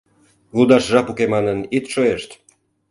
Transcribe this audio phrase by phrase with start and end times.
[0.55, 2.31] «Лудаш жап уке» манын ит шойышт.